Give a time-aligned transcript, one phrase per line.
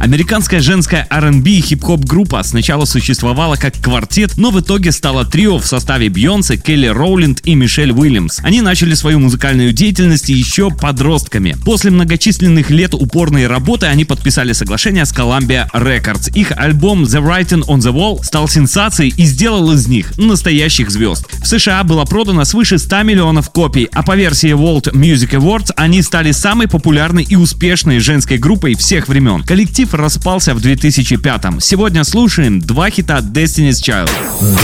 [0.00, 5.58] Американская женская R&B и хип-хоп группа сначала существовала как квартет, но в итоге стала трио
[5.58, 8.38] в составе Бьонсе, Келли Роулинд и Мишель Уильямс.
[8.42, 11.54] Они начали свою музыкальную деятельность еще подростками.
[11.66, 16.32] После многочисленных лет упорной работы они подписали соглашение с Columbia Records.
[16.34, 21.26] Их альбом The Writing on the Wall стал сенсацией и сделал из них настоящих звезд.
[21.42, 26.00] В США было продано свыше 100 миллионов копий, а по версии World Music Awards они
[26.00, 29.42] стали самой популярной и успешной женской группой всех времен.
[29.42, 31.60] Коллектив распался в 2005-м.
[31.60, 34.10] Сегодня слушаем два хита Destiny's Child.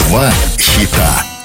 [0.09, 1.36] Два хита.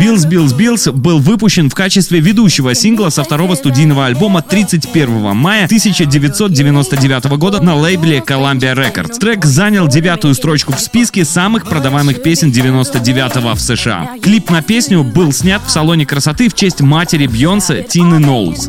[0.00, 5.66] Bills, Bills, Bills был выпущен в качестве ведущего сингла со второго студийного альбома 31 мая
[5.66, 9.18] 1999 года на лейбле Columbia Records.
[9.18, 14.10] Трек занял девятую строчку в списке самых продаваемых песен 99 в США.
[14.20, 18.68] Клип на песню был снят в салоне красоты в честь матери Бьонсе Тины Ноулс.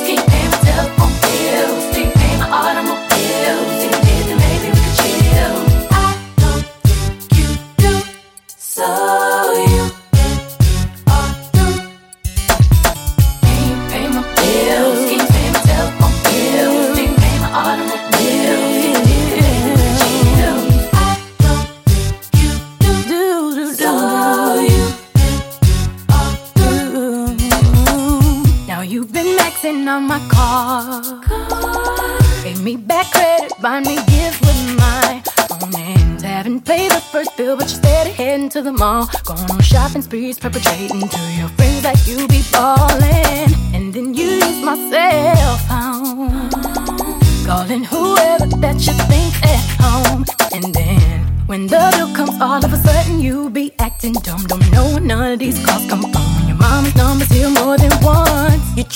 [29.01, 31.01] You've been maxing on my car.
[32.43, 36.21] Pay me back credit, buy me gifts with my own hands.
[36.21, 39.09] Haven't paid the first bill, but you're steady heading to the mall.
[39.25, 43.49] Going on shopping sprees, perpetrating to your friends that you be ballin'.
[43.73, 46.49] And then you use my cell phone.
[47.47, 50.25] Calling whoever that you think at home.
[50.53, 54.43] And then when the bill comes, all of a sudden you be acting dumb.
[54.45, 56.47] Don't know none of these calls come from.
[56.47, 56.60] Your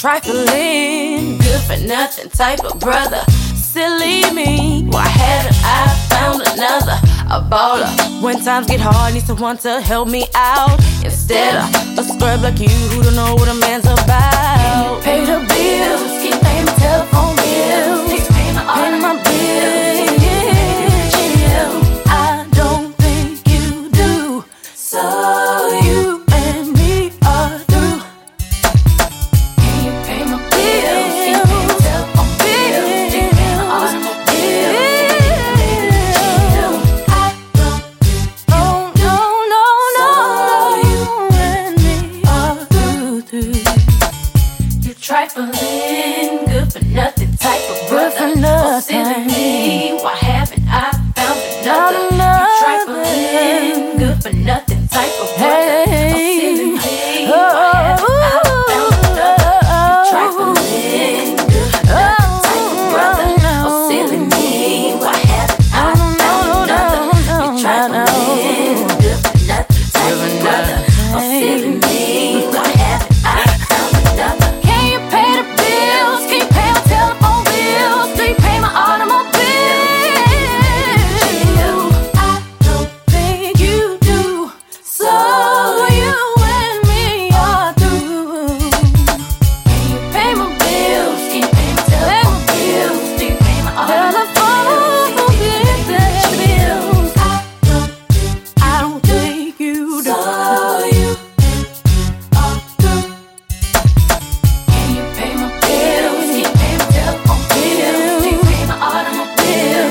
[0.06, 3.24] trifling, good for nothing type of brother.
[3.56, 6.98] Silly me, why haven't I found another?
[7.34, 7.90] A baller.
[8.22, 10.78] When times get hard, need someone to help me out.
[11.04, 15.02] Instead of a scrub like you who don't know what a man's about.
[15.02, 16.05] Pay the bills,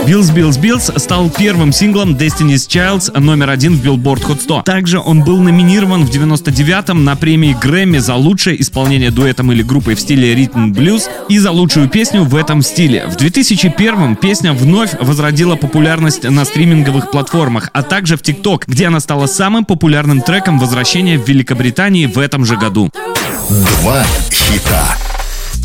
[0.07, 4.63] Bills Bills Bills стал первым синглом Destiny's Childs номер один в Billboard Hot 100.
[4.63, 9.95] Также он был номинирован в 99-м на премии Грэмми за лучшее исполнение дуэтом или группой
[9.95, 13.07] в стиле ритм блюз и за лучшую песню в этом стиле.
[13.07, 19.01] В 2001-м песня вновь возродила популярность на стриминговых платформах, а также в TikTok, где она
[19.01, 22.91] стала самым популярным треком возвращения в Великобритании в этом же году.
[23.49, 25.14] Два хита.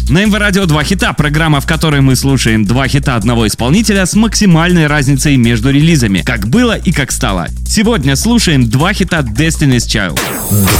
[0.10, 4.16] На МВ Радио два хита, программа, в которой мы слушаем два хита одного исполнителя с
[4.16, 7.48] максимальной разницей между релизами, как было и как стало.
[7.68, 10.20] Сегодня слушаем два хита Destiny's Child.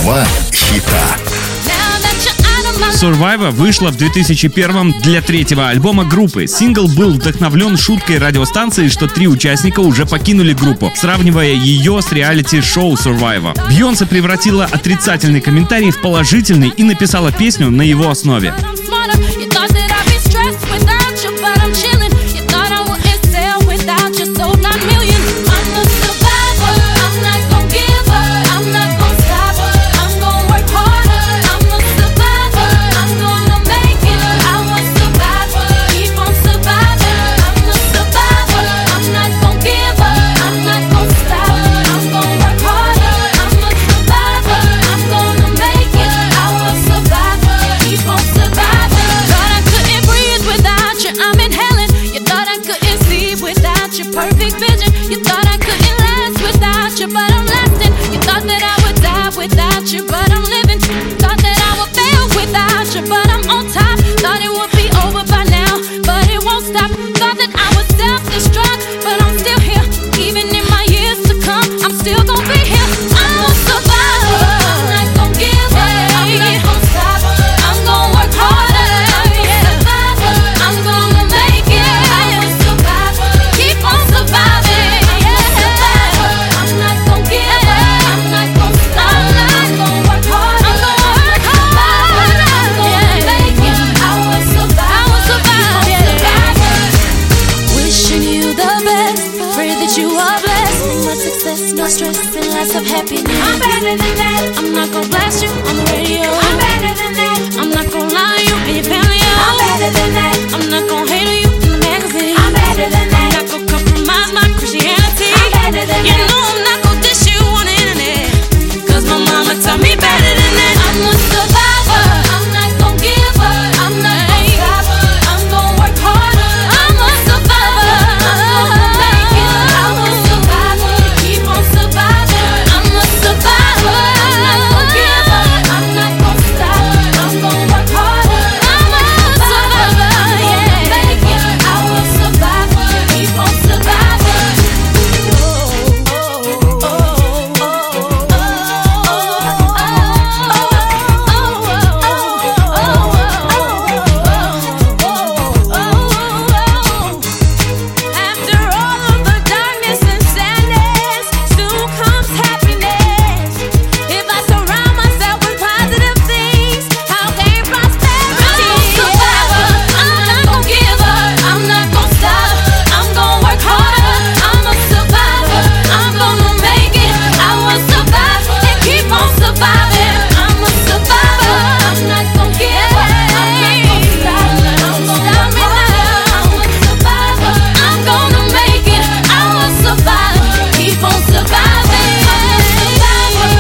[0.02, 1.18] Два хита.
[3.00, 6.48] Survivor вышла в 2001 для третьего альбома группы.
[6.48, 12.96] Сингл был вдохновлен шуткой радиостанции, что три участника уже покинули группу, сравнивая ее с реалити-шоу
[12.96, 13.56] Survivor.
[13.70, 18.56] Бьонсе превратила отрицательный комментарий в положительный и написала песню на его основе.
[19.00, 20.79] You thought that I'd be stressed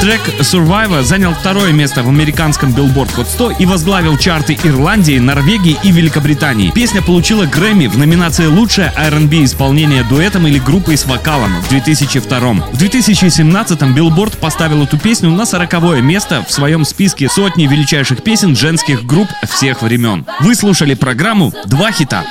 [0.09, 5.77] Трек Survivor занял второе место в американском Billboard Hot 100 и возглавил чарты Ирландии, Норвегии
[5.83, 6.71] и Великобритании.
[6.71, 12.39] Песня получила Грэмми в номинации «Лучшее R&B исполнение дуэтом или группой с вокалом» в 2002.
[12.71, 18.55] В 2017 Billboard поставил эту песню на 40 место в своем списке сотни величайших песен
[18.55, 20.25] женских групп всех времен.
[20.39, 22.25] Вы слушали программу «Два хита».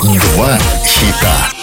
[0.00, 1.53] Два хита.